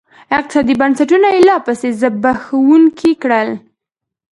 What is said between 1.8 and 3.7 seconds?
زبېښونکي کړل.